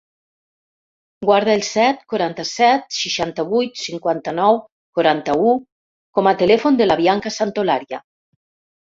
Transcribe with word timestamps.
Guarda 1.29 1.51
el 1.57 1.63
set, 1.65 1.99
quaranta-set, 2.13 2.87
seixanta-vuit, 2.99 3.77
cinquanta-nou, 3.81 4.57
quaranta-u 4.99 5.51
com 6.19 6.31
a 6.31 6.33
telèfon 6.41 6.81
de 6.81 6.89
la 6.89 6.97
Bianca 7.03 7.33
Santolaria. 7.37 8.01